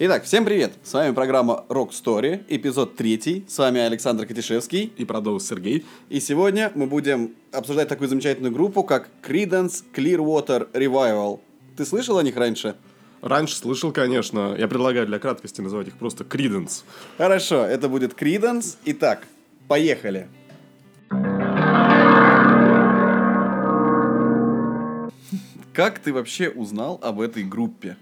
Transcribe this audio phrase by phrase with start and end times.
[0.00, 0.74] Итак, всем привет!
[0.84, 3.46] С вами программа Rock Story, эпизод 3.
[3.48, 4.92] С вами Александр Катишевский.
[4.96, 5.84] И продолжил Сергей.
[6.08, 11.40] И сегодня мы будем обсуждать такую замечательную группу, как Creedence Clearwater Revival.
[11.76, 12.76] Ты слышал о них раньше?
[13.22, 14.54] Раньше слышал, конечно.
[14.56, 16.84] Я предлагаю для краткости называть их просто Creedence.
[17.16, 18.76] Хорошо, это будет Creedence.
[18.84, 19.26] Итак,
[19.66, 20.28] поехали.
[25.72, 27.96] Как ты вообще узнал об этой группе?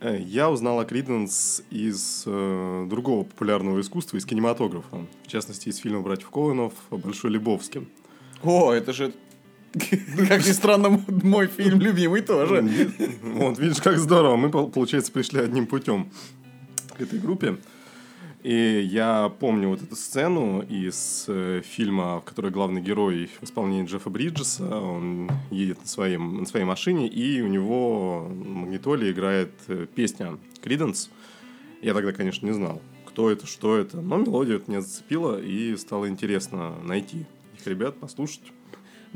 [0.00, 5.06] Э, Я узнал о Creedence из э, другого популярного искусства, из кинематографа.
[5.24, 7.88] В частности, из фильма «Братьев Коэнов» «Большой Лебовский».
[8.42, 9.12] О, это же,
[10.28, 12.62] как ни странно, мой фильм любимый тоже.
[13.22, 14.36] Вот, видишь, как здорово.
[14.36, 16.10] Мы, пол- получается, пришли одним путем
[16.96, 17.56] к этой группе.
[18.42, 23.86] И я помню вот эту сцену из э, фильма, в которой главный герой в исполнении
[23.86, 29.50] Джеффа Бриджеса, он едет на, своем, на своей машине, и у него на магнитоле играет
[29.66, 31.08] э, песня Creedence.
[31.82, 35.76] Я тогда, конечно, не знал, кто это, что это, но мелодию это меня зацепила, и
[35.76, 37.26] стало интересно найти
[37.58, 38.52] их ребят, послушать.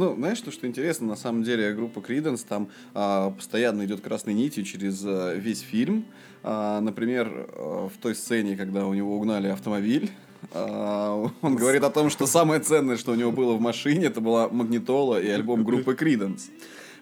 [0.03, 4.35] Ну, знаешь, что, что интересно, на самом деле группа Creedence там а, постоянно идет красной
[4.35, 6.07] нитью через а, весь фильм.
[6.43, 10.11] А, например, а, в той сцене, когда у него угнали автомобиль,
[10.51, 14.21] а, он говорит о том, что самое ценное, что у него было в машине, это
[14.21, 16.51] была магнитола и альбом группы Creedence.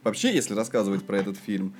[0.05, 1.73] Вообще, если рассказывать про этот фильм,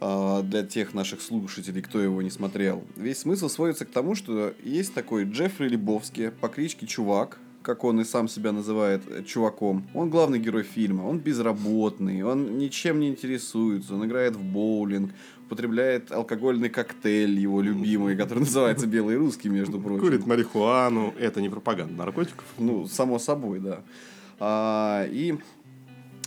[0.00, 2.84] а, для тех наших слушателей, кто его не смотрел.
[2.94, 8.00] Весь смысл сводится к тому, что есть такой Джеффри Лебовский по кличке Чувак, как он
[8.00, 9.86] и сам себя называет э, чуваком.
[9.94, 15.12] Он главный герой фильма, он безработный, он ничем не интересуется, он играет в боулинг,
[15.46, 20.00] употребляет алкогольный коктейль его любимый, который называется «Белый русский», между прочим.
[20.00, 22.44] Курит марихуану, это не пропаганда наркотиков.
[22.58, 23.82] Ну, само собой, да.
[24.40, 25.38] А, и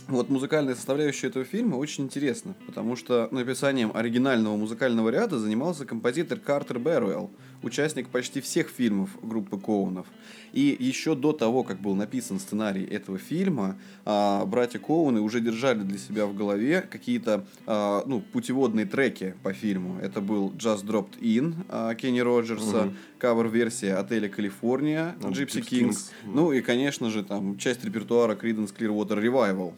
[0.08, 6.38] вот музыкальная составляющая этого фильма очень интересна, потому что написанием оригинального музыкального ряда занимался композитор
[6.38, 7.30] Картер Беруэлл,
[7.62, 10.06] участник почти всех фильмов группы Коунов.
[10.52, 15.80] И еще до того, как был написан сценарий этого фильма, а, братья Коуны уже держали
[15.80, 19.98] для себя в голове какие-то а, ну, путеводные треки по фильму.
[20.00, 22.96] Это был Just Dropped In а, Кенни Роджерса, Мгм.
[23.18, 26.10] кавер-версия отеля Калифорния Ну, Gypsy Kings, Kings.
[26.24, 29.74] ну и, конечно же, там часть репертуара Creedence Clearwater Revival.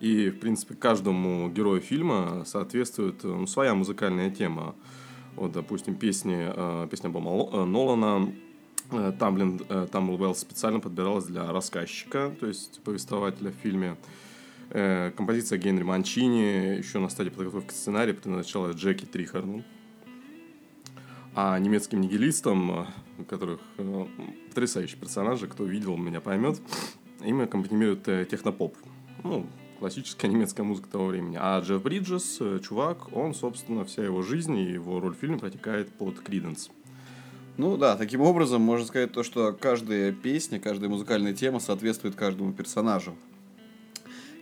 [0.00, 4.74] И, в принципе, каждому герою фильма соответствует ну, своя музыкальная тема.
[5.36, 8.32] Вот, допустим, песни, э, песня Ло- э, Нолана,
[8.90, 9.58] э, Тамблин,
[9.90, 13.96] Тамблвелл специально подбиралась для рассказчика, то есть повествователя в фильме.
[15.16, 19.64] Композиция Генри Манчини еще на стадии подготовки сценария предназначала Джеки Трихарну.
[21.34, 22.86] А немецким нигилистам,
[23.18, 23.60] э, которых
[24.48, 26.60] потрясающие персонажи, кто видел, меня поймет,
[27.24, 28.76] им аккомпанирует технопоп.
[29.24, 29.46] Ну,
[29.82, 31.36] классическая немецкая музыка того времени.
[31.40, 35.38] А Джефф Бриджес, э, чувак, он, собственно, вся его жизнь и его роль в фильме
[35.38, 36.70] протекает под Криденс.
[37.56, 42.52] Ну да, таким образом можно сказать то, что каждая песня, каждая музыкальная тема соответствует каждому
[42.52, 43.16] персонажу.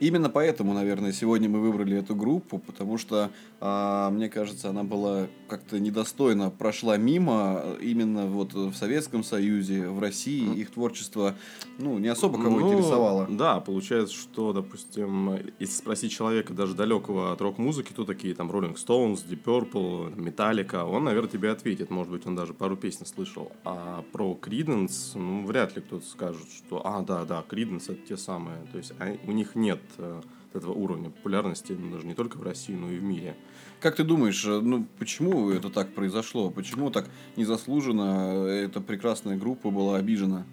[0.00, 3.30] Именно поэтому, наверное, сегодня мы выбрали эту группу, потому что,
[3.60, 9.98] а, мне кажется, она была как-то недостойно прошла мимо именно вот в Советском Союзе, в
[10.00, 10.54] России.
[10.54, 11.34] Их творчество,
[11.78, 13.26] ну, не особо кого Ну, интересовало.
[13.30, 18.76] Да, получается, что, допустим, если спросить человека даже далекого от рок-музыки, то такие там Rolling
[18.76, 21.90] Stones, Deep Purple, Metallica, он, наверное, тебе ответит.
[21.90, 23.52] Может быть, он даже пару песен слышал.
[23.64, 28.16] А про Creedence, ну, вряд ли кто-то скажет, что, а, да, да, Creedence это те
[28.16, 28.56] самые.
[28.72, 30.20] То есть а- у них нет э,
[30.54, 33.36] этого уровня популярности, ну, даже не только в России, но и в мире.
[33.80, 36.50] Как ты думаешь, э, ну почему это так произошло?
[36.50, 40.44] Почему так незаслуженно эта прекрасная группа была обижена?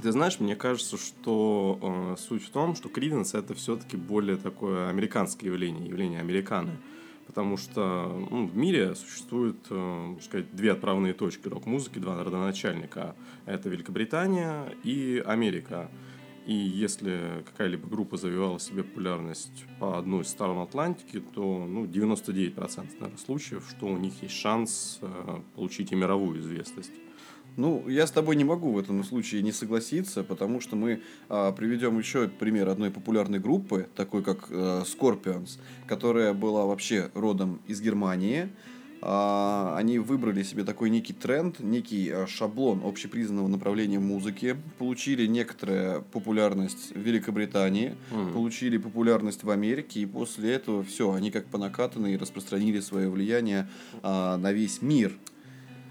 [0.00, 1.78] Ты знаешь, мне кажется, что
[2.16, 6.72] э, суть в том, что Криденс это все-таки более такое американское явление, явление американы.
[7.26, 13.14] Потому что ну, в мире существует, э, можно сказать, две отправные точки рок-музыки, два родоначальника.
[13.44, 15.90] Это Великобритания и Америка.
[16.46, 22.56] И если какая-либо группа завоевала себе популярность по одной из сторон Атлантики, то ну, 99%
[22.98, 26.92] наверное, случаев, что у них есть шанс э, получить и мировую известность.
[27.56, 31.52] Ну, я с тобой не могу в этом случае не согласиться, потому что мы а,
[31.52, 37.82] приведем еще пример одной популярной группы, такой как э, Scorpions, которая была вообще родом из
[37.82, 38.48] Германии.
[39.04, 46.02] А, они выбрали себе такой некий тренд, некий а, шаблон общепризнанного направления музыки, получили некоторую
[46.02, 48.32] популярность в Великобритании, Мгм.
[48.32, 53.68] получили популярность в Америке, и после этого все, они как по накатанной распространили свое влияние
[54.02, 55.12] а, на весь мир.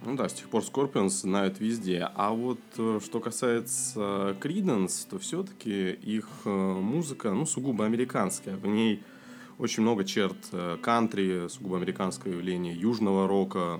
[0.05, 2.09] Ну да, с тех пор Scorpions знают везде.
[2.15, 8.55] А вот э, что касается Creedence, то все-таки их э, музыка, ну, сугубо американская.
[8.55, 9.03] В ней
[9.61, 13.79] очень много черт э, кантри, сугубо американское явление, южного рока.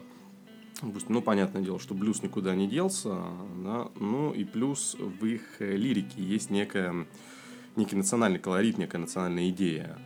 [0.82, 3.18] Допустим, ну, понятное дело, что блюз никуда не делся,
[3.64, 7.08] да, ну и плюс в их лирике есть некая,
[7.76, 9.98] некий национальный колорит, некая национальная идея.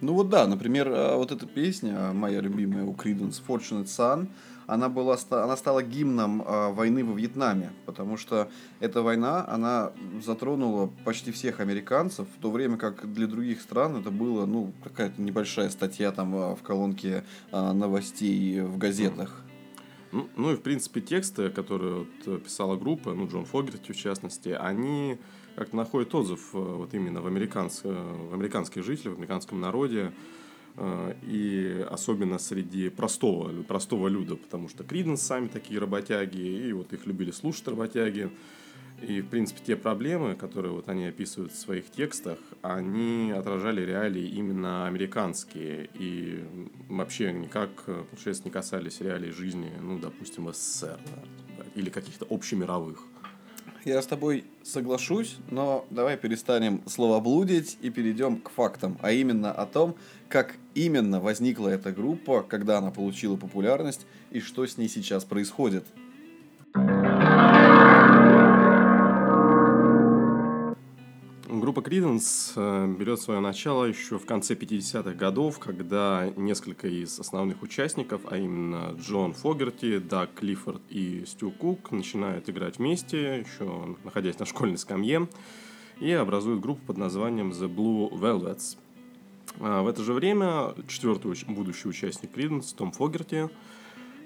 [0.00, 4.26] Ну вот да, например, э, вот эта песня, моя любимая у Creedence, Fortunate Son,
[4.72, 8.48] она, была, она стала гимном э, войны во Вьетнаме, потому что
[8.80, 9.92] эта война, она
[10.24, 15.20] затронула почти всех американцев, в то время как для других стран это было, ну, какая-то
[15.20, 19.42] небольшая статья там э, в колонке новостей в газетах.
[20.10, 24.50] Ну, ну и, в принципе, тексты, которые вот писала группа, ну, Джон Фогерти в частности,
[24.50, 25.18] они
[25.56, 27.80] как-то находят отзыв э, вот именно в, американц...
[27.84, 30.41] Э, в американских жителях, в американском народе, э,
[30.78, 37.06] и особенно среди простого, простого люда, потому что Криденс сами такие работяги, и вот их
[37.06, 38.30] любили слушать работяги.
[39.00, 44.28] И, в принципе, те проблемы, которые вот они описывают в своих текстах, они отражали реалии
[44.28, 45.90] именно американские.
[45.94, 46.44] И
[46.88, 51.00] вообще никак, получается, не касались реалий жизни, ну, допустим, СССР,
[51.58, 53.08] да, или каких-то общемировых
[53.84, 59.66] я с тобой соглашусь, но давай перестанем словоблудить и перейдем к фактам, а именно о
[59.66, 59.96] том,
[60.28, 65.84] как именно возникла эта группа, когда она получила популярность и что с ней сейчас происходит.
[71.62, 77.62] Группа Creedence э, берет свое начало еще в конце 50-х годов, когда несколько из основных
[77.62, 84.38] участников, а именно Джон Фогерти, Даг Клиффорд и Стю Кук, начинают играть вместе, еще находясь
[84.38, 85.28] на школьной скамье,
[86.00, 88.76] и образуют группу под названием The Blue Velvets.
[89.60, 93.48] А в это же время четвертый будущий участник Creedence, Том Фогерти,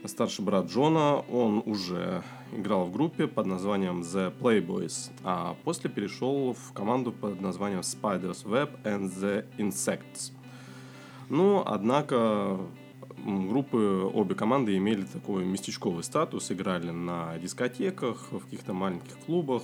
[0.05, 6.55] старший брат Джона, он уже играл в группе под названием The Playboys, а после перешел
[6.55, 10.33] в команду под названием Spider's Web and the Insects.
[11.29, 12.61] Ну, однако
[13.25, 19.63] группы, обе команды имели такой местечковый статус, играли на дискотеках, в каких-то маленьких клубах.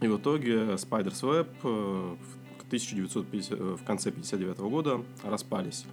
[0.00, 2.41] И в итоге Spider's Web э, в,
[2.72, 5.86] 1950, э, в конце 1959 года распались.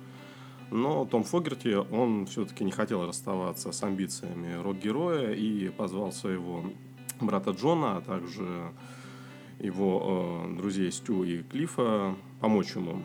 [0.71, 6.63] Но Том Фогерти, он все-таки не хотел расставаться с амбициями рок-героя и позвал своего
[7.19, 8.71] брата Джона, а также
[9.59, 13.03] его э, друзей Стю и Клифа помочь ему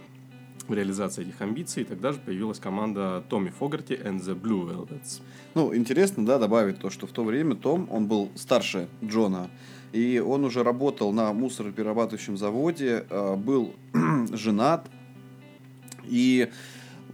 [0.68, 1.82] в реализации этих амбиций.
[1.82, 5.20] И тогда же появилась команда Томми Фогерти and the Blue Velvets.
[5.54, 9.50] Ну, интересно, да, добавить то, что в то время Том, он был старше Джона,
[9.92, 13.74] и он уже работал на мусороперерабатывающем заводе, э, был
[14.32, 14.88] женат,
[16.04, 16.50] и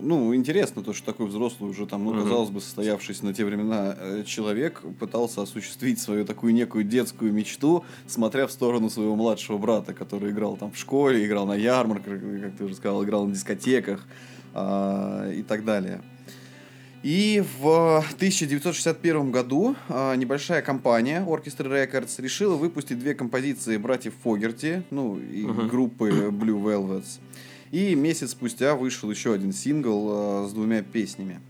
[0.01, 3.97] ну, интересно то, что такой взрослый уже там, ну, казалось бы, состоявшийся на те времена
[3.99, 9.95] э, человек пытался осуществить свою такую некую детскую мечту, смотря в сторону своего младшего брата,
[9.95, 14.07] который играл там в школе, играл на ярмарках, как ты уже сказал, играл на дискотеках
[14.55, 16.03] э, и так далее.
[17.03, 24.83] И в 1961 году э, небольшая компания Orchestra Records решила выпустить две композиции братьев Фогерти,
[24.91, 25.69] ну, и uh-huh.
[25.69, 27.21] группы Blue Velvets.
[27.71, 31.41] И месяц спустя вышел еще один сингл э, с двумя песнями.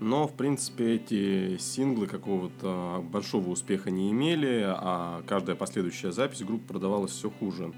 [0.00, 6.66] Но, в принципе, эти синглы какого-то большого успеха не имели, а каждая последующая запись группы
[6.68, 7.72] продавалась все хуже.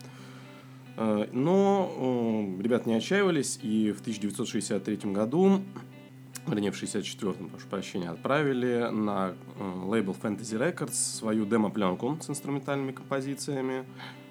[0.97, 1.91] Э, но
[2.61, 5.61] ребят не отчаивались, и в 1963 году,
[6.47, 12.93] вернее, в 1964-м, прошу прощения, отправили на э, лейбл Fantasy Records свою демо-пленку с инструментальными
[12.93, 13.85] композициями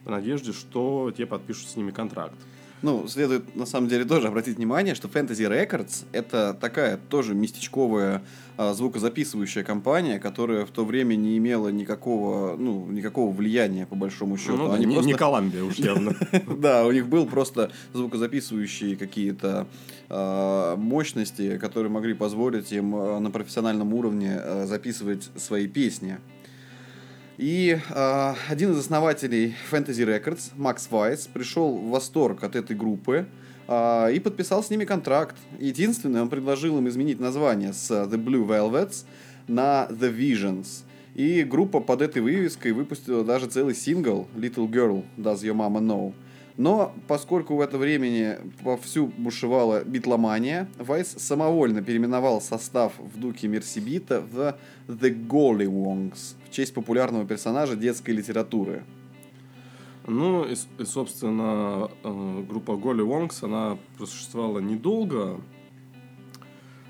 [0.05, 2.37] в надежде, что те подпишут с ними контракт.
[2.81, 8.23] Ну, следует на самом деле тоже обратить внимание, что Fantasy Records это такая тоже местечковая
[8.57, 14.37] а, звукозаписывающая компания, которая в то время не имела никакого, ну, никакого влияния, по большому
[14.37, 14.57] счету.
[14.57, 15.11] Ну, Они не, просто...
[15.11, 16.15] не Колумбия уж явно.
[16.57, 19.67] Да, у них был просто звукозаписывающие какие-то
[20.09, 26.17] а, мощности, которые могли позволить им а, на профессиональном уровне записывать свои песни.
[27.39, 33.27] И э, один из основателей Fantasy Records, Макс Вайс, пришел в восторг от этой группы
[33.65, 35.37] э, и подписал с ними контракт.
[35.57, 39.05] Единственное, он предложил им изменить название с The Blue Velvets
[39.47, 40.83] на The Visions.
[41.15, 46.13] И группа под этой вывеской выпустила даже целый сингл Little Girl Does Your Mama Know.
[46.57, 54.19] Но поскольку в это времени вовсю бушевала битломания, Вайс самовольно переименовал состав в духе Мерсибита
[54.19, 54.57] в
[54.89, 58.83] The Gollywongs честь популярного персонажа детской литературы.
[60.07, 65.39] Ну, и, и собственно, э, группа Голли Вонгс, она просуществовала недолго,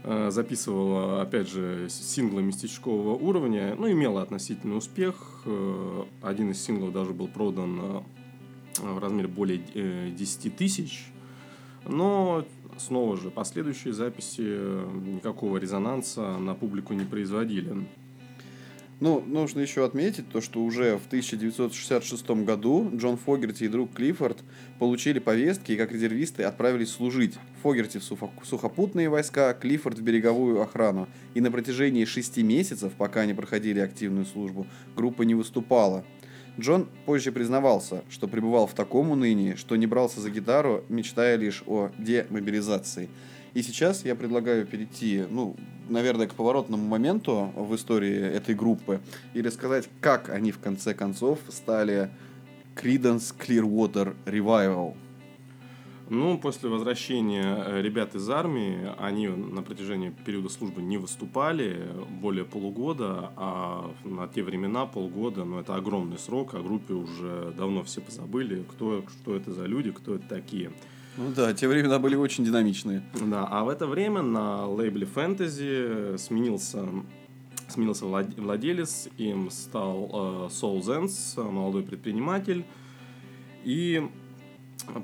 [0.03, 5.41] э, записывала, опять же, синглы местечкового уровня, ну, имела относительный успех.
[5.45, 8.03] Э, один из синглов даже был продан
[8.77, 9.57] в размере более
[10.11, 11.11] 10 э, тысяч.
[11.85, 12.45] Но
[12.77, 14.41] снова же последующие записи
[15.09, 17.87] никакого резонанса на публику не производили.
[18.99, 24.39] Ну, нужно еще отметить то, что уже в 1966 году Джон Фогерти и друг Клиффорд
[24.77, 27.35] получили повестки и как резервисты отправились служить.
[27.63, 28.03] Фогерти в
[28.43, 31.07] сухопутные войска, Клиффорд в береговую охрану.
[31.33, 36.03] И на протяжении шести месяцев, пока они проходили активную службу, группа не выступала.
[36.59, 41.63] Джон позже признавался, что пребывал в таком унынии, что не брался за гитару, мечтая лишь
[41.65, 43.09] о демобилизации–
[43.53, 45.55] и сейчас я предлагаю перейти, ну,
[45.89, 49.01] наверное, к поворотному моменту в истории этой группы
[49.33, 52.09] и рассказать, как они в конце концов стали
[52.75, 54.95] Creedence Clearwater Revival.
[56.11, 61.87] Ну, после возвращения э, ребят из армии, они на протяжении периода службы не выступали
[62.19, 67.83] более полугода, а на те времена полгода, ну, это огромный срок, о группе уже давно
[67.83, 70.71] все позабыли, кто, что это за люди, кто это такие.
[71.19, 73.03] Ну да, те времена были очень динамичные.
[73.21, 76.87] Да, а в это время на лейбле Fantasy сменился
[77.67, 80.81] сменился владелец, им стал э, Soul
[81.51, 82.65] молодой предприниматель.
[83.65, 84.09] И,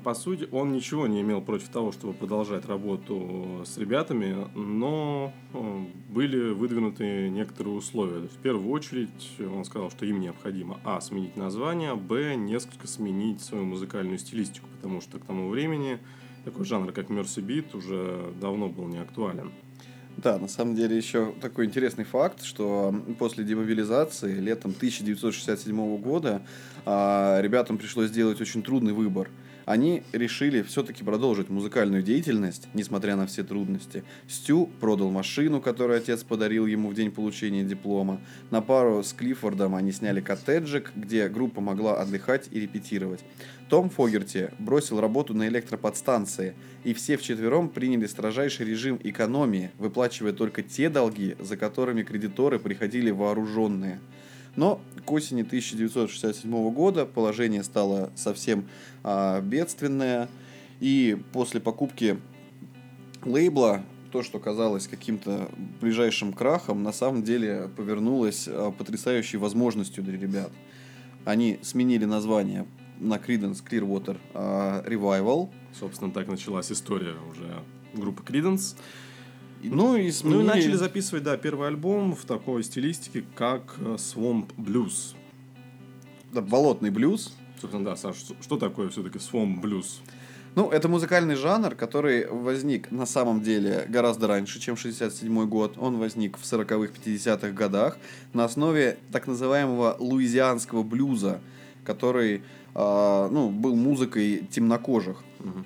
[0.02, 5.84] по сути, он ничего не имел против того, чтобы продолжать работу с ребятами, но э,
[6.08, 8.26] были выдвинуты некоторые условия.
[8.28, 13.64] В первую очередь, он сказал, что им необходимо, а, сменить название, б, несколько сменить свою
[13.64, 15.98] музыкальную стилистику, потому что к тому времени
[16.44, 19.52] такой жанр, как Mercy Beat, уже давно был не актуален.
[20.16, 26.42] Да, на самом деле еще такой интересный факт, что после демобилизации летом 1967 года
[26.84, 29.30] а, ребятам пришлось сделать очень трудный выбор–
[29.66, 34.04] они решили все-таки продолжить музыкальную деятельность, несмотря на все трудности.
[34.28, 38.20] Стю продал машину, которую отец подарил ему в день получения диплома.
[38.50, 43.24] На пару с Клиффордом они сняли коттеджик, где группа могла отдыхать и репетировать.
[43.68, 46.54] Том Фогерти бросил работу на электроподстанции,
[46.84, 53.10] и все вчетвером приняли строжайший режим экономии, выплачивая только те долги, за которыми кредиторы приходили
[53.10, 53.98] вооруженные–
[54.56, 58.68] но к осени 1967 года положение стало совсем
[59.04, 60.28] а, бедственное,
[60.80, 62.18] и после покупки
[63.24, 65.48] лейбла то, что казалось каким-то
[65.80, 70.50] ближайшим крахом, на самом деле повернулось а, потрясающей возможностью для ребят.
[71.24, 72.66] Они сменили название
[72.98, 75.50] на Creedence Clearwater а, Revival.
[75.78, 77.62] Собственно, так началась история уже
[77.94, 78.76] группы Creedence.
[79.62, 80.36] Ну и, сменили...
[80.36, 85.14] ну и начали записывать, да, первый альбом в такой стилистике, как э, Swamp Blues.
[86.32, 87.34] Да, болотный блюз.
[87.60, 90.00] Собственно, да, Саш, что такое все-таки Swamp Blues?
[90.56, 95.74] Ну, это музыкальный жанр, который возник на самом деле гораздо раньше, чем 67 год.
[95.76, 97.98] Он возник в 40-х, 50-х годах
[98.32, 101.40] на основе так называемого луизианского блюза,
[101.84, 102.42] который
[102.74, 105.22] э, ну, был музыкой темнокожих.
[105.40, 105.64] Угу.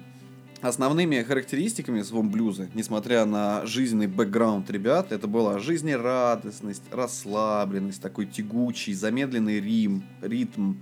[0.63, 9.59] Основными характеристиками свом-блюза, несмотря на жизненный бэкграунд ребят, это была жизнерадостность, расслабленность, такой тягучий, замедленный
[9.59, 10.75] рим, ритм.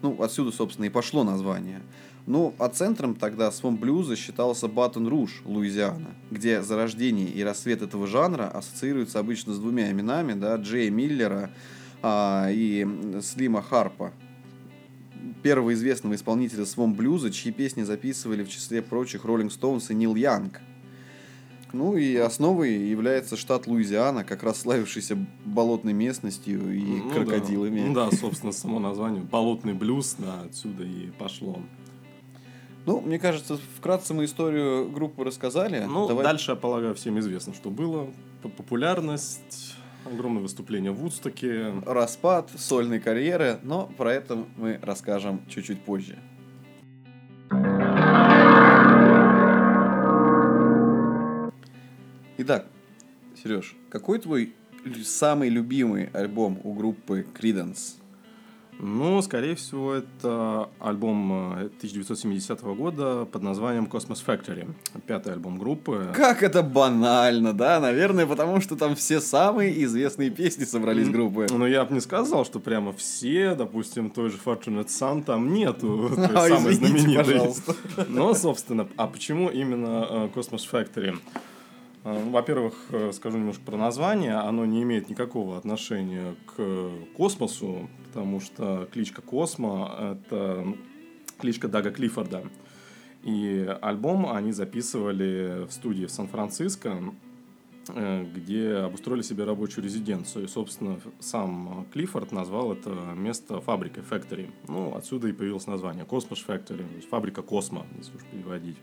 [0.00, 1.82] Ну, отсюда, собственно, и пошло название.
[2.24, 9.18] Ну, а центром тогда свом-блюза считался Батон-Руж, Луизиана, где зарождение и рассвет этого жанра ассоциируются
[9.18, 11.50] обычно с двумя именами, да, Джея Миллера
[12.00, 12.86] а, и
[13.22, 14.14] Слима Харпа,
[15.42, 20.14] первого известного исполнителя свом блюза, чьи песни записывали в числе прочих Роллинг Стоунс и Нил
[20.14, 20.60] Янг.
[21.72, 27.80] Ну и основой является штат Луизиана, как раз славившийся болотной местностью и ну, крокодилами.
[27.80, 27.86] Да.
[27.86, 29.22] Ну да, собственно, само название.
[29.22, 31.58] Болотный блюз, да, отсюда и пошло.
[32.86, 35.84] Ну, мне кажется, вкратце мы историю группы рассказали.
[35.86, 36.24] Ну, Давай...
[36.24, 38.08] дальше, я полагаю, всем известно, что было.
[38.42, 41.74] Популярность, Огромное выступление в Вудстоке.
[41.84, 46.18] Распад сольной карьеры, но про это мы расскажем чуть-чуть позже.
[52.38, 52.66] Итак,
[53.42, 54.54] Сереж, какой твой
[55.04, 57.96] самый любимый альбом у группы Creedence?
[58.80, 64.70] Ну, скорее всего, это альбом 1970 э, года под названием Cosmos Factory.
[65.06, 66.12] Пятый альбом группы.
[66.14, 67.80] Как это банально, да?
[67.80, 71.48] Наверное, потому что там все самые известные песни собрались группы.
[71.50, 76.10] Ну, я бы не сказал, что прямо все, допустим, той же Fortunate Son там нету
[76.14, 77.54] той самой знаменитой.
[78.08, 81.18] Но, собственно, а почему именно э, Cosmos Factory?
[82.04, 84.34] Э, во-первых, э, скажу немножко про название.
[84.34, 90.66] Оно не имеет никакого отношения к космосу, потому что кличка Космо– это
[91.38, 92.44] кличка Дага Клиффорда.
[93.22, 97.02] И альбом они записывали в студии в Сан-Франциско,
[97.88, 100.44] э, где обустроили себе рабочую резиденцию.
[100.44, 104.50] И, собственно, сам Клиффорд назвал это место фабрикой, factory.
[104.68, 108.76] Ну, отсюда и появилось название Cosmo's Factory, то есть фабрика Космо, если уж переводить.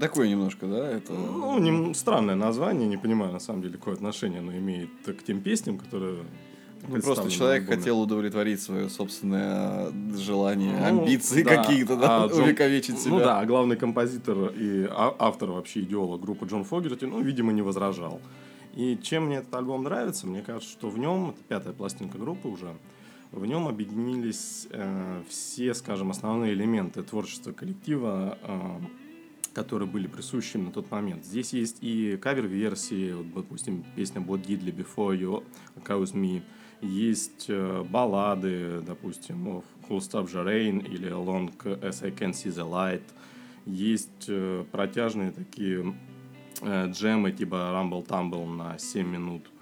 [0.00, 0.90] Такое немножко, да?
[0.90, 1.12] Это...
[1.12, 5.40] Ну, не, странное название, не понимаю, на самом деле, какое отношение оно имеет к тем
[5.40, 6.24] песням, которые
[6.86, 12.94] ну, просто человек хотел удовлетворить свое собственное желание, ну, амбиции да, какие-то, да, а увековечить
[12.94, 13.12] Джон, себя.
[13.12, 17.62] Ну да, главный композитор и а, автор вообще идеолог группы Джон Фогерти, ну, видимо, не
[17.62, 18.20] возражал.
[18.74, 22.48] И чем мне этот альбом нравится, мне кажется, что в нем, это пятая пластинка группы
[22.48, 22.76] уже,
[23.32, 28.80] в нем объединились э, все, скажем, основные элементы творчества коллектива, э,
[29.52, 31.24] которые были присущи на тот момент.
[31.24, 35.44] Здесь есть и кавер-версии, вот, допустим, песня «What Gidley Before You»,
[35.84, 36.42] «Cause Me»,
[36.80, 42.68] есть э, баллады, допустим, «Who'll Stop the Rain» или «Long as I Can See the
[42.68, 43.02] Light».
[43.66, 45.94] Есть э, протяжные такие
[46.62, 49.42] э, джемы типа «Rumble Tumble» на 7 минут–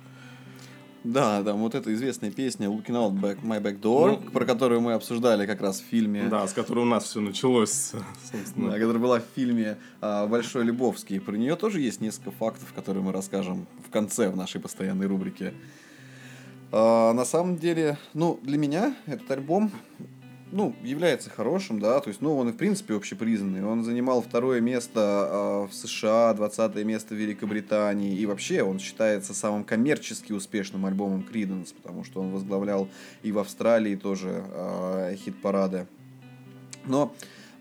[1.06, 4.80] да, да, вот эта известная песня Looking Out Back My Back Door, ну, про которую
[4.80, 6.24] мы обсуждали как раз в фильме.
[6.24, 7.92] Да, с которой у нас все началось,
[8.32, 8.72] собственно.
[8.72, 11.20] Да, которая была в фильме а, Большой Любовский.
[11.20, 15.54] Про нее тоже есть несколько фактов, которые мы расскажем в конце в нашей постоянной рубрике.
[16.72, 19.70] А, на самом деле, ну, для меня этот альбом
[20.52, 23.64] ну, является хорошим, да, то есть, ну, он и в принципе общепризнанный.
[23.64, 29.34] Он занимал второе место э, в США, двадцатое место в Великобритании, и вообще он считается
[29.34, 32.88] самым коммерчески успешным альбомом Криденс, потому что он возглавлял
[33.22, 35.86] и в Австралии тоже э, хит-парады.
[36.84, 37.12] Но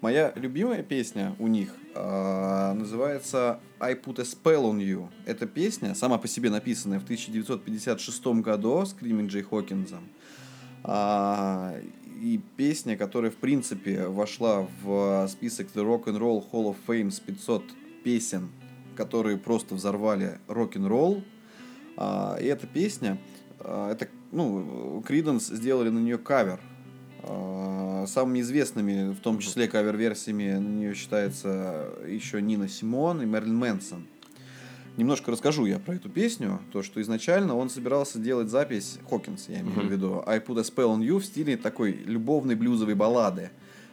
[0.01, 5.07] моя любимая песня у них называется I Put a Spell on You.
[5.25, 10.09] Эта песня, сама по себе написанная в 1956 году с Кримин Джей Хокинзом,
[12.21, 17.11] и песня, которая, в принципе, вошла в список The Rock and Roll Hall of Fame
[17.11, 17.63] с 500
[18.03, 18.49] песен,
[18.95, 21.23] которые просто взорвали рок-н-ролл.
[21.97, 23.17] А, и эта песня,
[23.59, 26.59] а, это, ну, Криденс сделали на нее кавер.
[27.27, 33.55] А, самыми известными, в том числе кавер-версиями, на нее считается еще Нина Симон и Мерлин
[33.55, 34.05] Мэнсон.
[34.97, 36.61] Немножко расскажу я про эту песню.
[36.71, 40.61] То, что изначально он собирался делать запись, Хокинс, я имею в виду, I Put a
[40.61, 43.49] Spell on You в стиле такой любовной блюзовой баллады.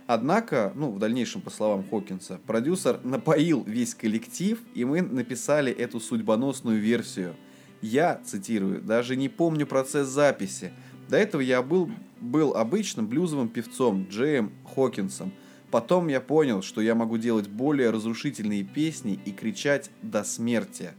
[0.06, 6.00] Однако, ну, в дальнейшем, по словам Хокинса, продюсер напоил весь коллектив, и мы написали эту
[6.00, 7.34] судьбоносную версию.
[7.80, 10.72] Я, цитирую, даже не помню процесс записи.
[11.12, 11.90] До этого я был,
[12.22, 15.30] был обычным блюзовым певцом Джеем Хокинсом,
[15.70, 20.92] Потом я понял, что я могу делать более разрушительные песни и кричать до смерти.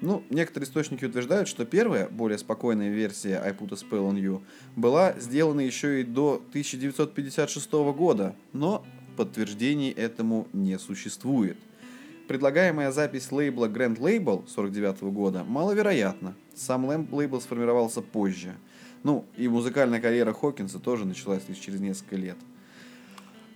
[0.00, 4.42] Ну, некоторые источники утверждают, что первая, более спокойная версия I Put a Spell on You
[4.76, 8.84] была сделана еще и до 1956 года, но
[9.16, 11.58] подтверждений этому не существует.
[12.28, 16.34] Предлагаемая запись лейбла Grand Label 49 года маловероятна.
[16.54, 18.54] Сам лейбл сформировался позже.
[19.02, 22.38] Ну, и музыкальная карьера Хокинса тоже началась лишь через несколько лет–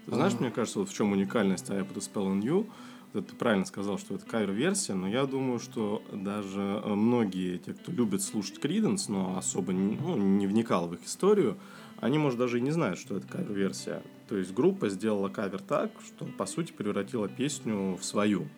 [0.07, 2.67] ты знаешь, мне кажется, вот в чем уникальность I Put a Spell on You,
[3.13, 7.93] ты правильно сказал, что это кавер-версия, но я думаю, что даже э, многие, те, кто
[7.93, 11.57] любит слушать Криденс, но особо не, ну, не вникал в их историю,
[12.01, 14.03] они, может, даже и не знают, что это кавер-версия.
[14.29, 18.49] То есть группа сделала кавер так, что, по сути, превратила песню в свою.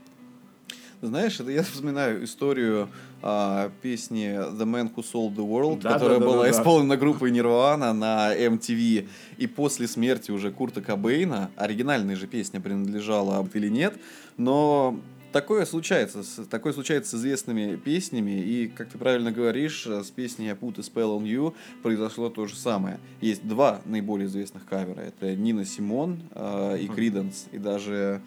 [1.06, 2.88] Знаешь, это я вспоминаю историю
[3.22, 6.96] а, песни The Man Who Sold the World, да, которая да, да, была да, исполнена
[6.96, 9.08] группой Nirvana на MTV.
[9.36, 13.94] И после смерти уже Курта Кобейна, оригинальная же песня принадлежала или нет,
[14.36, 14.98] но
[15.34, 20.54] такое случается, такое случается с известными песнями, и, как ты правильно говоришь, с песней I
[20.54, 22.98] Put a Spell on You произошло то же самое.
[23.20, 25.00] Есть два наиболее известных кавера.
[25.00, 28.22] Это Нина Симон э, и Криденс, и даже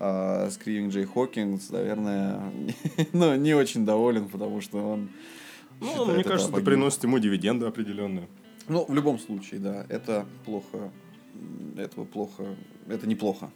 [0.00, 2.40] а Скривинг Джей Хокинс, наверное,
[3.12, 5.10] ну, не очень доволен, потому что он...
[5.80, 8.28] Ну, мне кажется, это приносит ему дивиденды определенные.
[8.68, 10.90] Ну, в любом случае, да, это плохо.
[11.76, 12.44] Этого плохо.
[12.88, 13.50] Это неплохо.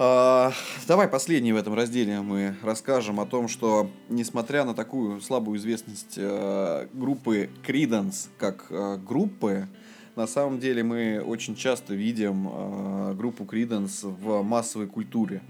[0.00, 0.52] А,
[0.86, 6.14] давай последний в этом разделе мы расскажем о том, что несмотря на такую слабую известность
[6.16, 9.66] э, группы Creedence как э, группы,
[10.18, 15.42] на самом деле мы очень часто видим э, группу Криденс в массовой культуре.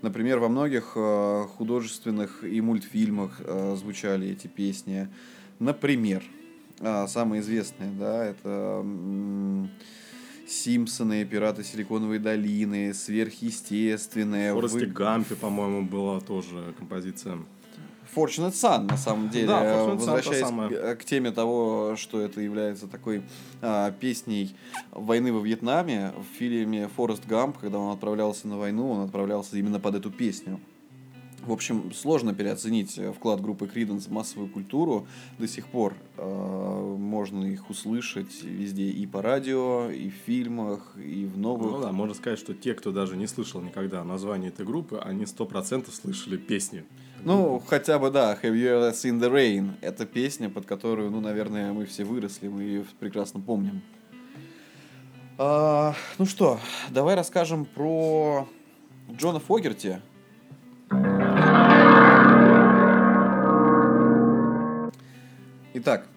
[0.00, 5.08] Например, во многих э, художественных и мультфильмах э, звучали эти песни.
[5.58, 6.22] Например,
[6.80, 9.66] э, самые известные, да, это э,
[10.48, 14.54] Симпсоны, Пираты Силиконовой долины, Сверхъестественное.
[14.54, 14.86] В Форесте Вы...
[14.86, 17.40] Гампе, по-моему, была тоже композиция.
[18.14, 23.22] Fortunate Son, на самом деле, да, возвращаясь к, к теме того, что это является такой
[23.60, 24.54] а, песней
[24.92, 29.80] войны во Вьетнаме, в фильме Форест Гамп, когда он отправлялся на войну, он отправлялся именно
[29.80, 30.60] под эту песню.
[31.48, 35.06] В общем, сложно переоценить э, вклад группы Creedence в массовую культуру.
[35.38, 41.24] До сих пор э, можно их услышать везде и по радио, и в фильмах, и
[41.24, 41.72] в новых.
[41.72, 45.24] Ну да, можно сказать, что те, кто даже не слышал никогда название этой группы, они
[45.24, 46.84] сто процентов слышали песни.
[47.24, 49.72] Ну, хотя бы да, Have You Ever Seen the Rain?
[49.80, 53.82] Это песня, под которую, ну, наверное, мы все выросли, мы ее прекрасно помним.
[55.36, 56.58] А, ну что,
[56.90, 58.48] давай расскажем про
[59.10, 60.00] Джона Фогерти,
[65.74, 66.08] Итак,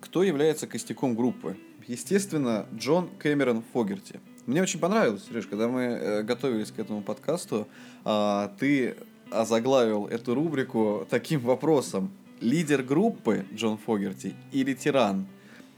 [0.00, 1.56] кто является костяком группы?
[1.86, 4.20] Естественно, Джон Кэмерон Фогерти.
[4.44, 7.68] Мне очень понравилось, Сереж, когда мы э, готовились к этому подкасту,
[8.04, 8.96] э, ты
[9.40, 12.10] озаглавил эту рубрику таким вопросом.
[12.40, 15.26] Лидер группы Джон Фогерти или тиран?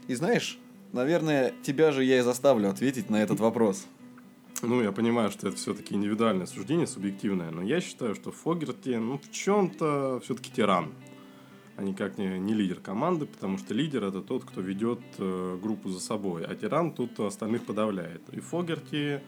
[0.07, 0.59] И знаешь,
[0.93, 3.85] наверное, тебя же я и заставлю ответить на этот вопрос.
[4.61, 9.19] Ну, я понимаю, что это все-таки индивидуальное суждение, субъективное, но я считаю, что Фогерти, ну,
[9.19, 10.93] в чем-то все-таки тиран
[11.77, 15.89] а никак не, не лидер команды, потому что лидер это тот, кто ведет э, группу
[15.89, 18.21] за собой, а тиран тут остальных подавляет.
[18.31, 19.21] И Фогерти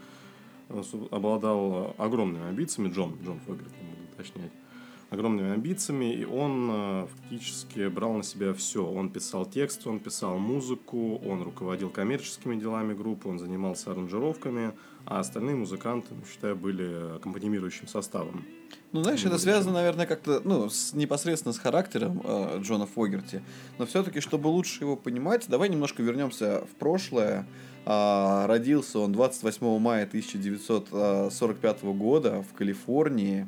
[0.69, 3.75] э, обладал огромными амбициями, Джон, Джон Фогерти,
[4.17, 4.51] уточнять,
[5.10, 8.86] огромными амбициями, и он э, фактически брал на себя все.
[8.86, 14.73] Он писал текст, он писал музыку, он руководил коммерческими делами группы, он занимался аранжировками,
[15.06, 18.45] а остальные музыканты, ну, считаю, были аккомпанирующим составом.
[18.91, 23.41] Ну, знаешь, это связано, наверное, как-то, ну, с, непосредственно с характером э, Джона Фогерти.
[23.77, 27.47] Но все-таки, чтобы лучше его понимать, давай немножко вернемся в прошлое.
[27.86, 33.47] Э, родился он 28 мая 1945 года в Калифорнии.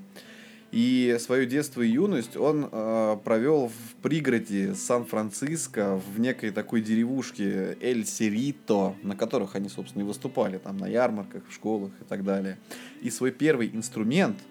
[0.71, 7.77] И свое детство и юность он э, провел в пригороде Сан-Франциско, в некой такой деревушке
[7.81, 12.23] Эль Серито, на которых они, собственно, и выступали, там на ярмарках, в школах и так
[12.23, 12.59] далее.
[13.01, 14.37] И свой первый инструмент–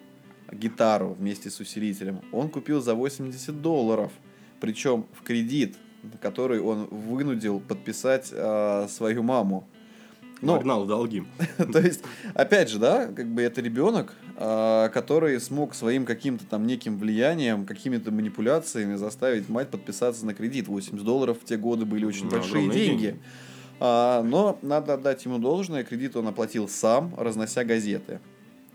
[0.52, 4.12] гитару вместе с усилителем он купил за 80 долларов,
[4.61, 5.76] причем в кредит,
[6.20, 9.68] который он вынудил подписать э, свою маму.
[10.40, 11.24] Ну, Погнал долги.
[11.72, 12.03] то есть,
[12.35, 17.66] опять же, да, как бы это ребенок, э, который смог своим каким-то там неким влиянием,
[17.66, 20.68] какими-то манипуляциями заставить мать подписаться на кредит.
[20.68, 22.77] 80 долларов в те годы были очень большие деньги.
[22.79, 23.20] деньги.
[23.81, 28.20] А, но надо отдать ему должное, кредит он оплатил сам, разнося газеты.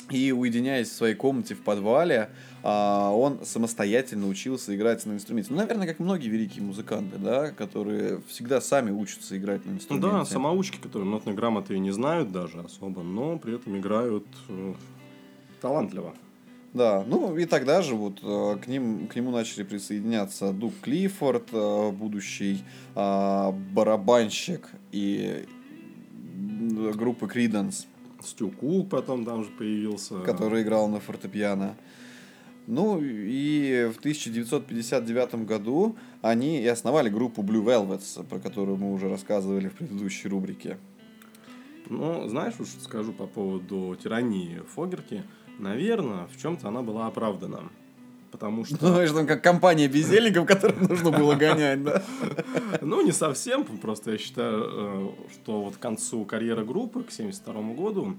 [0.09, 2.29] И уединяясь в своей комнате в подвале, а,
[2.63, 5.51] он самостоятельно учился играть на инструменте.
[5.51, 10.07] Ну, наверное, как многие великие музыканты, да, которые всегда сами учатся играть на инструменте.
[10.07, 14.73] Ну да, самоучки, которые нотной грамоты не знают даже особо, но при этом играют э,
[15.61, 16.13] талантливо.
[16.73, 21.49] Да, ну и тогда же вот э, к, ним, к нему начали присоединяться Дук Клиффорд,
[21.51, 22.63] э, будущий
[22.95, 25.45] а, барабанщик и
[26.95, 27.85] группы Криденс.
[28.23, 30.19] Стю Кул потом там же появился.
[30.21, 31.75] Который играл на фортепиано.
[32.67, 39.09] Ну и в 1959 году они и основали группу Blue Velvets, про которую мы уже
[39.09, 40.77] рассказывали в предыдущей рубрике.
[41.89, 45.23] Ну, знаешь, уж скажу по поводу тирании Фогерти.
[45.59, 47.69] Наверное, в чем-то она была оправдана
[48.33, 48.75] потому что...
[48.81, 52.01] Ну, что там как компания бездельников, которых нужно было гонять, да?
[52.81, 57.53] Ну, не совсем, просто я считаю, э, что вот к концу карьеры группы, к 72
[57.73, 58.15] году,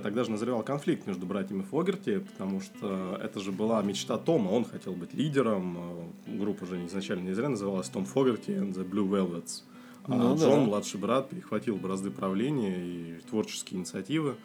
[0.00, 4.64] тогда же назревал конфликт между братьями Фогерти, потому что это же была мечта Тома, он
[4.64, 9.08] хотел быть лидером, э, группа же изначально не зря называлась Том Фогерти and the Blue
[9.08, 9.64] Velvets.
[10.04, 10.66] А ну, Джон, да.
[10.66, 14.36] младший брат, перехватил бразды правления и творческие инициативы.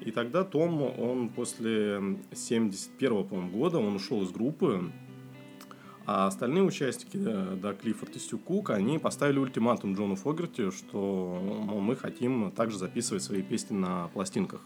[0.00, 4.92] И тогда Том, он после 71 по года, он ушел из группы,
[6.06, 11.38] а остальные участники, да, Клиффорд и Стю Кук, они поставили ультиматум Джону Фогерти, что
[11.80, 14.62] мы хотим также записывать свои песни на пластинках.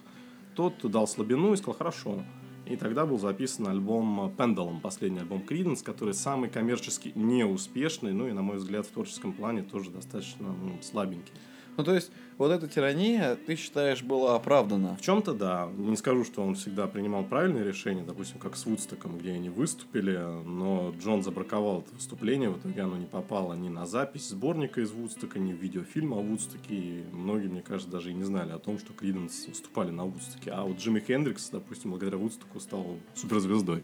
[0.54, 2.22] Тот дал слабину и сказал, хорошо.
[2.66, 8.32] И тогда был записан альбом Pendulum, последний альбом Creedence, который самый коммерчески неуспешный, ну и,
[8.32, 11.34] на мой взгляд, в творческом плане тоже достаточно ну, слабенький.
[11.76, 14.96] Ну, то есть, вот эта тирания, ты считаешь, была оправдана?
[14.96, 15.70] В чем-то да.
[15.76, 20.18] Не скажу, что он всегда принимал правильные решения, допустим, как с Вудстоком, где они выступили,
[20.44, 24.90] но Джон забраковал это выступление, в итоге оно не попало ни на запись сборника из
[24.92, 28.58] Вудстока, ни в видеофильм о Вудстоке, и многие, мне кажется, даже и не знали о
[28.58, 30.50] том, что Криденс выступали на Вудстоке.
[30.50, 33.82] А вот Джимми Хендрикс, допустим, благодаря Вудстоку стал суперзвездой.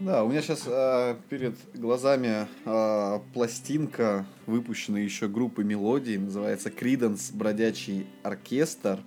[0.00, 7.30] Да, у меня сейчас э, перед глазами э, пластинка, выпущенная еще группой мелодий, называется Криденс
[7.30, 8.98] Бродячий оркестр.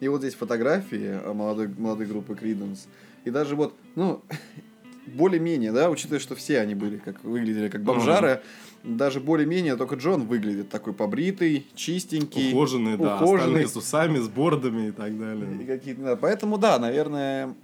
[0.00, 2.88] И вот здесь фотографии молодой, молодой группы Криденс.
[3.24, 4.22] И даже вот, ну,
[5.06, 8.40] более-менее, да, учитывая, что все они были, как выглядели как бомжары,
[8.82, 8.96] mm-hmm.
[8.96, 12.52] даже более-менее только Джон выглядит такой побритый, чистенький.
[12.52, 13.68] Ухоженный, да, ухоженный.
[13.68, 15.62] с усами, с бордами и так далее.
[15.62, 16.16] И какие-то, да.
[16.16, 17.54] Поэтому, да, наверное,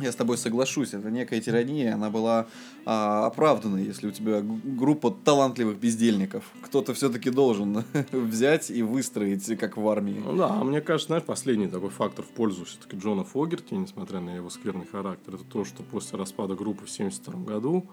[0.00, 2.46] Я с тобой соглашусь, это некая тирания, она была
[2.84, 6.44] а, оправдана, если у тебя группа талантливых бездельников.
[6.62, 10.22] Кто-то все-таки должен взять и выстроить, как в армии.
[10.24, 14.20] Ну да, а мне кажется, знаешь, последний такой фактор в пользу все-таки Джона Фогерти, несмотря
[14.20, 17.86] на его скверный характер, это то, что после распада группы в 1972 году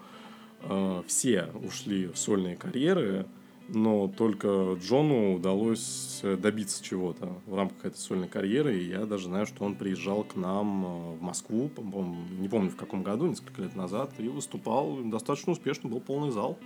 [0.62, 3.26] э, все ушли в сольные карьеры,
[3.69, 8.77] но только Джону удалось добиться чего-то в рамках этой сольной карьеры.
[8.77, 11.69] И я даже знаю, что он приезжал к нам э, в Москву,
[12.39, 16.58] не помню в каком году, несколько лет назад, и выступал достаточно успешно, был полный зал.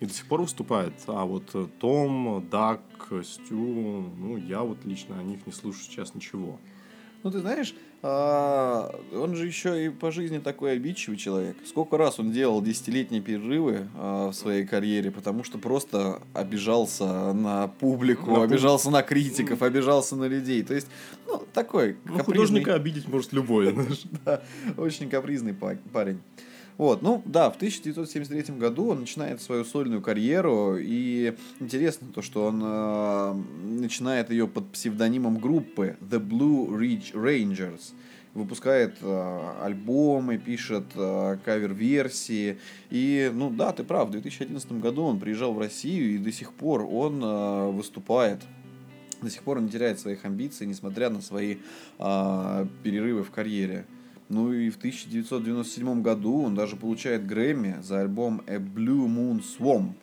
[0.00, 0.94] И до сих пор выступает.
[1.06, 2.82] А вот э, Том, Дак,
[3.22, 3.56] Стю,
[4.18, 6.58] ну, я вот лично о них не слушаю сейчас ничего.
[7.24, 11.56] Ну, ты знаешь, а, он же еще и по жизни такой обидчивый человек.
[11.66, 17.68] Сколько раз он делал десятилетние перерывы а, в своей карьере, потому что просто обижался на
[17.68, 20.62] публику, на обижался на критиков, обижался на людей.
[20.62, 20.86] То есть,
[21.26, 22.24] ну, такой ну, капризный...
[22.24, 23.74] художника обидеть может любой.
[24.24, 24.42] Да,
[24.76, 26.20] очень капризный парень.
[26.76, 32.46] Вот, ну да, в 1973 году он начинает свою сольную карьеру, и интересно то, что
[32.46, 33.34] он э,
[33.80, 37.92] начинает ее под псевдонимом группы The Blue Ridge Rangers
[38.34, 42.58] выпускает э, альбомы, пишет э, кавер-версии.
[42.90, 46.52] И, ну да, ты прав, в 2011 году он приезжал в Россию, и до сих
[46.52, 48.42] пор он э, выступает.
[49.22, 51.58] До сих пор он не теряет своих амбиций, несмотря на свои
[51.98, 53.86] э, перерывы в карьере.
[54.28, 59.94] Ну и в 1997 году он даже получает Грэмми за альбом A Blue Moon Swamp.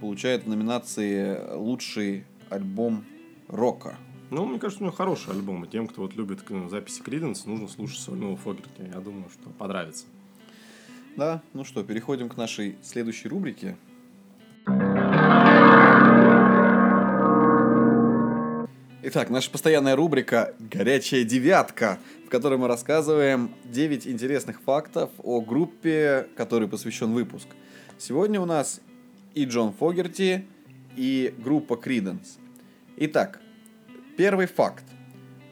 [0.00, 3.04] Получает в номинации «Лучший альбом
[3.48, 3.96] рока».
[4.30, 5.64] Ну, мне кажется, у него хороший альбом.
[5.64, 8.90] И тем, кто вот любит записи Криденс, нужно слушать сольного Фогерти.
[8.92, 10.06] Я думаю, что понравится.
[11.16, 13.76] Да, ну что, переходим к нашей следующей рубрике.
[19.06, 26.26] Итак, наша постоянная рубрика «Горячая девятка», в которой мы рассказываем 9 интересных фактов о группе,
[26.38, 27.46] которой посвящен выпуск.
[27.98, 28.80] Сегодня у нас
[29.34, 30.46] и Джон Фогерти,
[30.96, 32.38] и группа Криденс.
[32.96, 33.40] Итак,
[34.16, 34.84] первый факт.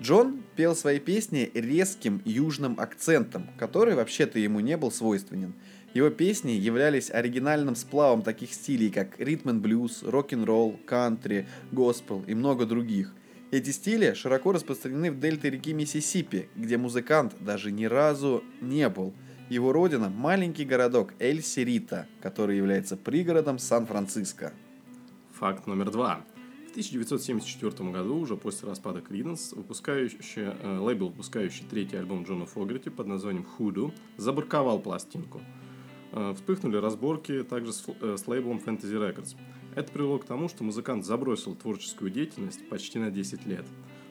[0.01, 5.53] Джон пел свои песни резким южным акцентом, который вообще-то ему не был свойственен.
[5.93, 12.65] Его песни являлись оригинальным сплавом таких стилей, как ритм блюз, рок-н-ролл, кантри, госпел и много
[12.65, 13.12] других.
[13.53, 19.12] Эти стили широко распространены в дельте реки Миссисипи, где музыкант даже ни разу не был.
[19.51, 24.55] Его родина– маленький городок Эль-Серита, который является пригородом Сан-Франциско.
[25.33, 26.25] Факт номер два.
[26.67, 32.88] В 1974 году, уже после распада Криденс, выпускающий, э, лейбл, выпускающий третий альбом Джона Фогерти
[32.88, 35.43] под названием «Худу», забарковал пластинку.
[36.12, 39.37] Э, вспыхнули разборки также с, э, с лейблом Fantasy Records–
[39.74, 43.64] это привело к тому, что музыкант забросил творческую деятельность почти на 10 лет.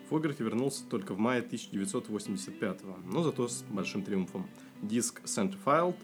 [0.10, 4.46] Фогерти вернулся только в мае 1985 но зато с большим триумфом.
[4.82, 5.96] Диск Centerfield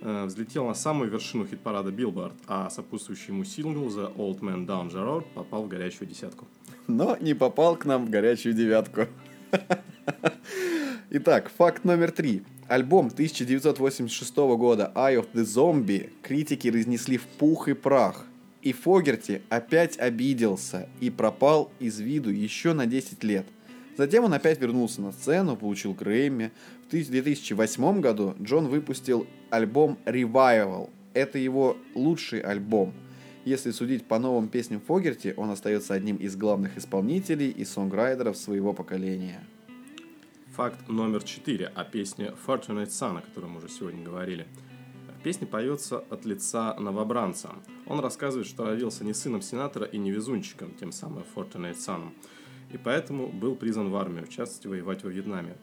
[0.00, 4.90] э, взлетел на самую вершину хит-парада Billboard, а сопутствующий ему сингл The Old Man Down
[4.90, 6.46] the Road попал в горячую десятку.
[6.88, 9.06] Но не попал к нам в горячую девятку.
[11.10, 12.42] Итак, факт номер три.
[12.66, 18.26] Альбом 1986 года Eye of the Zombie критики разнесли в пух и прах.
[18.64, 23.46] И Фогерти опять обиделся и пропал из виду еще на 10 лет.
[23.98, 26.50] Затем он опять вернулся на сцену, получил Грэмми.
[26.86, 30.88] В 2008 году Джон выпустил альбом Revival.
[31.12, 32.94] Это его лучший альбом.
[33.44, 38.72] Если судить по новым песням Фогерти, он остается одним из главных исполнителей и сонграйдеров своего
[38.72, 39.44] поколения.
[40.56, 44.46] Факт номер четыре о песне Fortunate Son, о которой мы уже сегодня говорили–
[45.24, 47.54] Песня поется от лица новобранца.
[47.86, 52.10] Он рассказывает, что родился не сыном сенатора и не везунчиком, тем самым Fortunate Son,
[52.70, 55.56] и поэтому был призван в армию, в частности, воевать во Вьетнаме.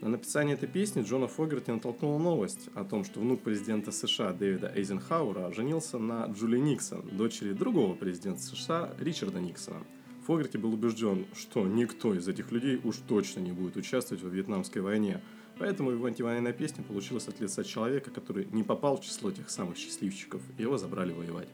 [0.00, 4.72] На написание этой песни Джона Фогерти натолкнула новость о том, что внук президента США Дэвида
[4.74, 9.84] Эйзенхауэра женился на Джули Никсон, дочери другого президента США Ричарда Никсона.
[10.26, 14.82] Фогерти был убежден, что никто из этих людей уж точно не будет участвовать во Вьетнамской
[14.82, 15.20] войне–
[15.58, 19.76] Поэтому его антивоенная песня получилась от лица человека, который не попал в число тех самых
[19.76, 21.48] счастливчиков, и его забрали воевать.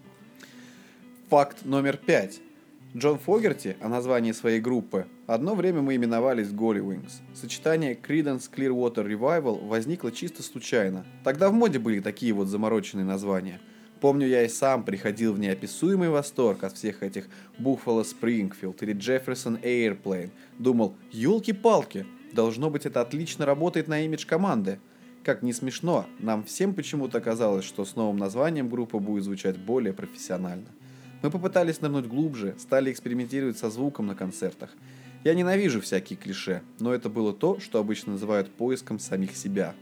[1.29, 2.41] Факт номер пять.
[2.97, 7.21] Джон Фогерти, о названии своей группы, одно время мы именовались Голли Wings.
[7.35, 11.05] Сочетание Creedence Clearwater Revival возникло чисто случайно.
[11.23, 13.61] Тогда в моде были такие вот замороченные названия.
[14.01, 19.61] Помню, я и сам приходил в неописуемый восторг от всех этих Buffalo Springfield или Jefferson
[19.63, 20.31] Airplane.
[20.59, 24.79] Думал, елки-палки, Должно быть, это отлично работает на имидж команды.
[25.25, 29.93] Как не смешно, нам всем почему-то казалось, что с новым названием группа будет звучать более
[29.93, 30.69] профессионально.
[31.23, 34.71] Мы попытались нырнуть глубже, стали экспериментировать со звуком на концертах.
[35.25, 39.75] Я ненавижу всякие клише, но это было то, что обычно называют поиском самих себя.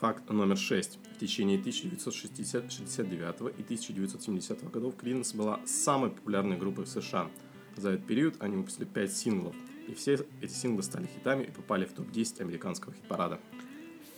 [0.00, 0.98] Факт номер шесть.
[1.18, 7.28] В течение 1969 и 1970 годов Creedence была самой популярной группой в США.
[7.76, 9.56] За этот период они выпустили 5 синглов,
[9.88, 13.40] и все эти синглы стали хитами и попали в топ-10 американского хит-парада.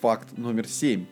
[0.02, 1.06] Факт номер семь.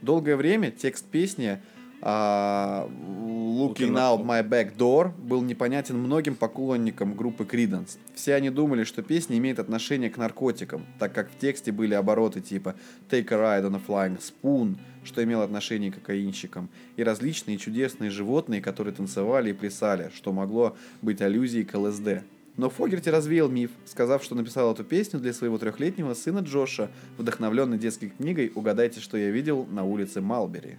[0.00, 1.60] Долгое время текст песни
[2.04, 7.96] а, Looking Out My Back Door был непонятен многим поклонникам группы Creedence.
[8.14, 12.40] Все они думали, что песня имеет отношение к наркотикам, так как в тексте были обороты
[12.40, 12.74] типа
[13.08, 18.10] Take a Ride on a Flying Spoon, что имело отношение к кокаинщикам, и различные чудесные
[18.10, 22.24] животные, которые танцевали и плясали, что могло быть аллюзией к ЛСД.
[22.56, 27.78] Но Фогерти развеял миф, сказав, что написал эту песню для своего трехлетнего сына Джоша, вдохновленный
[27.78, 30.76] детской книгой «Угадайте, что я видел» на улице Малбери.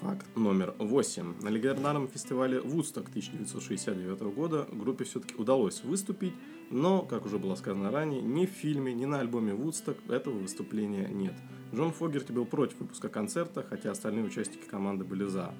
[0.00, 1.34] Факт номер восемь.
[1.42, 6.32] На легендарном фестивале Вудсток 1969 года группе все-таки удалось выступить,
[6.70, 11.06] но, как уже было сказано ранее, ни в фильме, ни на альбоме Вудсток этого выступления
[11.08, 11.34] нет.
[11.74, 15.52] Джон Фогерти был против выпуска концерта, хотя остальные участники команды были за.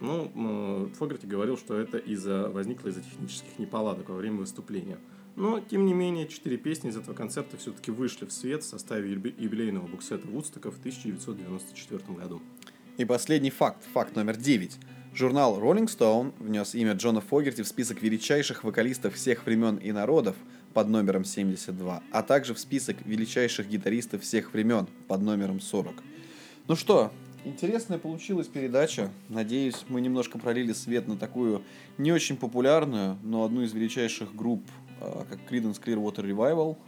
[0.00, 4.98] Ну, ну Фогерти говорил, что это из-за возникло из-за технических неполадок во время выступления.
[5.36, 9.12] Но, тем не менее, четыре песни из этого концерта все-таки вышли в свет в составе
[9.12, 12.42] юбилейного буксета Вудстока в 1994 году.
[12.98, 14.76] И последний факт, факт номер 9.
[15.14, 20.36] Журнал Rolling Stone внес имя Джона Фогерти в список величайших вокалистов всех времен и народов
[20.74, 26.02] под номером 72, а также в список величайших гитаристов всех времен под номером 40.
[26.68, 27.10] Ну что,
[27.46, 29.10] интересная получилась передача.
[29.30, 31.62] Надеюсь, мы немножко пролили свет на такую
[31.96, 34.62] не очень популярную, но одну из величайших групп,
[35.00, 36.76] а, как Creedence Clearwater Revival–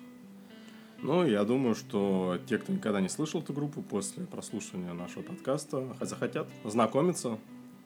[1.05, 5.97] ну, я думаю, что те, кто никогда не слышал эту группу, после прослушивания нашего подкаста
[6.01, 7.39] захотят знакомиться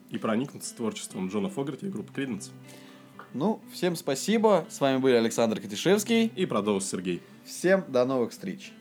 [0.09, 2.52] и проникнуться творчеством Джона Фогерти и группы Криденс.
[3.35, 4.66] Ну, всем спасибо.
[4.70, 7.20] С вами были Александр Катишевский и Продолж Сергей.
[7.44, 8.72] Всем до новых встреч.